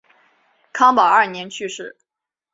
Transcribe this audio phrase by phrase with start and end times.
[0.73, 1.95] 康保二年去世。